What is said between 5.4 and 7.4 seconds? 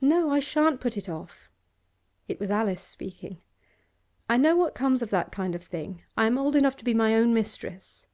of thing. I am old enough to be my own